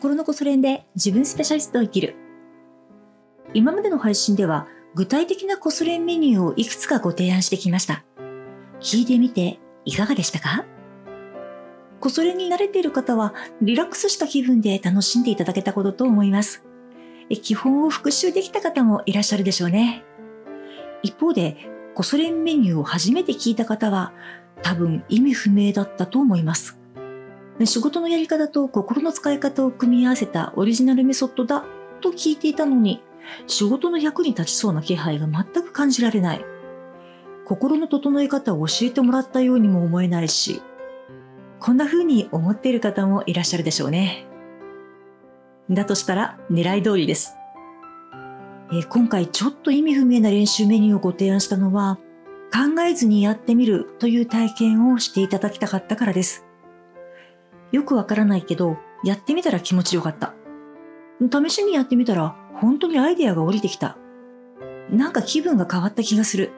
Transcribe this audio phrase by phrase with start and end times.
[0.00, 2.16] 心のこそ練で自分スペシャリストを生きる。
[3.52, 8.02] 今までの配信では具体的なこそ練メニューをいくつかご提案してきました。
[8.80, 10.64] 聞いてみていかがでしたか？
[12.00, 16.64] こそ練に慣れている方はリラックスした気分で楽しんでいただけたことと思います。
[17.42, 20.02] 基本を復習できた方もいらっしゃるでしょうね。
[21.02, 21.58] 一方で、
[21.94, 24.14] こそ練メニューを初めて聞いた方は
[24.62, 26.79] 多分意味不明だったと思います。
[27.66, 31.64] 仕事のやり方と心の使い方を組み合わせたオリジナルメソッドだ
[32.00, 33.02] と聞いていたのに、
[33.46, 36.44] 仕事の役に立ちそうな気配が全く感じられない。
[37.44, 40.62] 心の整え方を教えてもらったようにも思えないし、
[41.58, 44.26] こんな風に思っている方もいらっしゃるでしょうね。
[45.68, 47.34] だとしたら狙い通りです。
[48.72, 51.98] え今回ちょっと意味不明な練習メニューをご提案したのは、
[52.52, 56.49] 考えずにやってみるという体験をしていただきたかったからです。
[57.72, 60.34] よくわからないけど、やってみたら気持ちよかった。
[61.20, 63.96] 試しにやってみたら、本当にアイデアが降りてきた。
[64.90, 66.50] なんか気分が変わった気がする。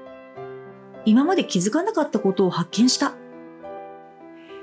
[1.04, 3.14] 今まで気づかなかったことを発見した。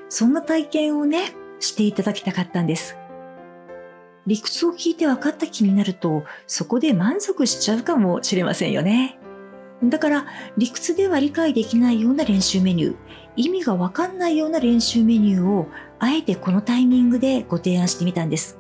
[0.08, 2.98] そんな体験をね、していただきたかったんです。
[4.26, 9.20] 理屈を聞いて分かった気になると、そこで満足しちゃうかもしれませんよね。
[9.84, 10.26] だから、
[10.58, 12.96] 理屈では理解できないような練習メニュー、
[13.38, 15.68] 意味が分かんないような練習メニューを、
[16.00, 18.58] あえてこのタイミングでご提案してみたんです。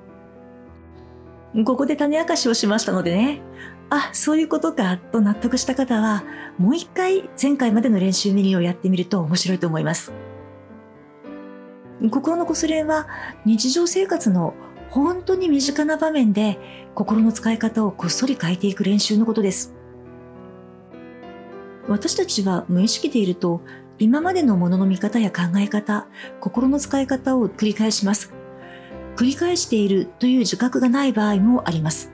[1.65, 3.41] ここで種明かしをしましたのでね、
[3.89, 6.23] あ、そういうことかと納得した方は、
[6.57, 10.11] もう一回前回までの練習メニューをやってみると面白いと思います。
[12.11, 13.07] 心のこすれは
[13.45, 14.53] 日常生活の
[14.89, 16.57] 本当に身近な場面で
[16.95, 19.73] 心の使い方をこっそり変えていく練習のことです。
[21.87, 23.61] 私たちは無意識でいると
[23.99, 26.07] 今までのものの見方や考え方、
[26.39, 28.33] 心の使い方を繰り返します。
[29.17, 32.13] 繰り返しているという自覚がない場合もあります。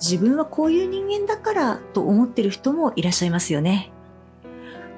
[0.00, 3.92] 自分はこういう人間だからと思ってる人もいらっしゃいますよね。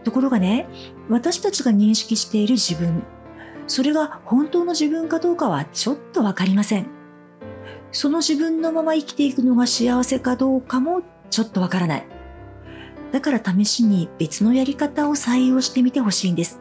[0.05, 0.69] ところがね、
[1.09, 3.03] 私たちが認識している自分、
[3.67, 6.87] それが本当の自分かどうかはちょっとわかりません。
[7.93, 11.01] その自分のまま生きていくのが幸せかどうかも
[11.31, 12.14] ちょっとわからない。
[13.15, 16.61] だから試しに別のやり方を採用してみてほしいんです。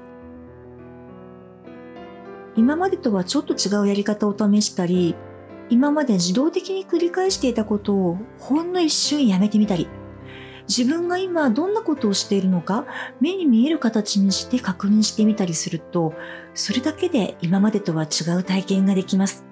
[2.55, 5.15] 今までとはちょっと違うやり方を試したり、
[5.71, 9.87] 今まで自動的に繰り返していたことをほんの一瞬やめてみたり、
[10.67, 12.85] 自分が今どんなことをしているのか
[13.19, 16.13] 目に見える形にして確認してみたりすると、
[16.53, 19.43] それだけで今までとは違う体験ができます。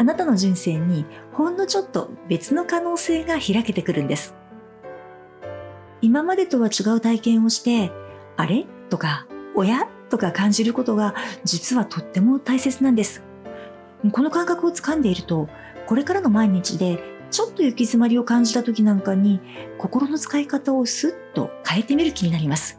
[0.00, 4.34] あなたの人生にほんのちょっと別の可能性が開けてくるんです。
[6.04, 7.90] 今までとは違う体験をして、
[8.36, 8.66] あれ？
[8.90, 13.22] とか、親とか感じることが実はとっても大切なんです。
[14.12, 15.48] この感覚をつかんでいると、
[15.86, 19.40] これからの毎日でちょっと行き詰まりを感じた時なんかに
[19.78, 22.78] 心の使い方をスッと変えてみる気になります。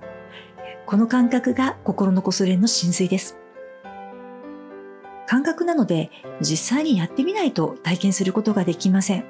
[0.86, 3.40] この感覚が心のこそれの真髄です。
[5.26, 6.12] 感覚なので
[6.42, 9.26] 実際にやってみないと体験することができません。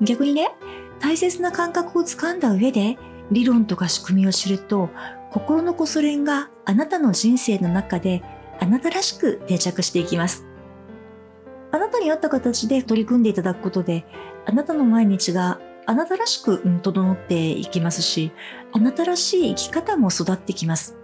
[0.00, 0.50] 逆にね、
[1.00, 2.98] 大切な感覚をつかんだ上で
[3.30, 4.90] 理論とか仕組みを知ると
[5.30, 8.22] 心のこそれんがあなたの人生の中で
[8.60, 10.44] あなたらしく定着していきます。
[11.72, 14.04] あなたに合った形で取り組んでいただくことで
[14.44, 18.32] あなたの毎日があなたらしく整っていきますし
[18.72, 20.96] あなたらしい生き方も育ってきます。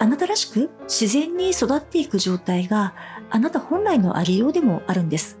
[0.00, 2.94] あなたらしく自然に育っていく状態が
[3.30, 5.38] あなた本来のありようでもあるんです。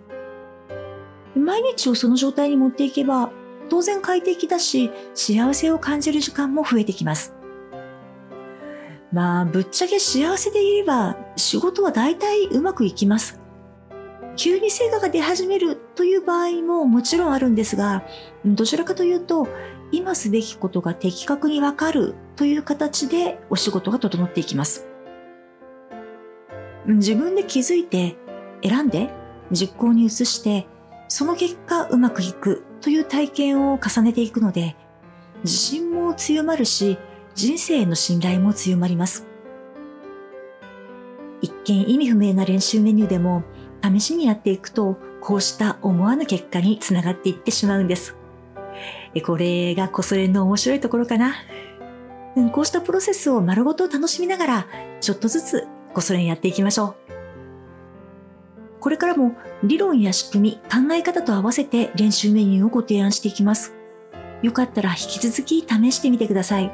[1.44, 3.30] 毎日をその状態に持っていけば、
[3.68, 7.34] 当然快適だし、幸せを感じる時間も増えてきます。
[9.12, 13.40] まあ、ぶっちゃけ幸せでいれば、仕事は大体うまくいきます。
[14.36, 18.04] 急に成果が出始めるという場合ももちろんあるんですが、
[18.44, 19.48] どちらかというと、
[19.90, 24.86] 今すべきことが的確にわかるという形でお仕事が整っていきます。
[26.86, 28.16] 自分で気づいて、
[28.62, 29.10] 選んで、
[29.50, 30.66] 実行に移して、
[31.08, 34.76] その結果うまくいくという体験を重ねていくので、
[35.42, 36.98] 自信も強まるし、
[37.34, 39.26] 人生への信頼も強まります。
[41.40, 43.42] 一見意味不明な練習メニューでも、
[43.82, 48.16] 試しにやっていくと、こうした思わぬ結果につながっていってしまうんです。
[49.24, 51.34] これがこそれの面白いところかな。
[52.52, 54.66] こうしたプロセスを丸ごと楽しみながら、
[55.00, 57.17] ちょっとずつこそれやっていきましょう。
[58.80, 63.74] これからも理論や仕組み、考え方と合わせて練習メニューをご提案していきます。
[64.42, 66.70] よかったら引き続き試してみてください。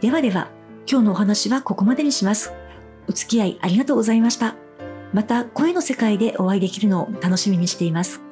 [0.00, 0.50] ではでは、
[0.86, 2.52] 今日のお話はここまでにします。
[3.08, 4.56] お付き合いありがとうございました。
[5.12, 8.23] また声の世界でお会いできるのを楽しみにしています。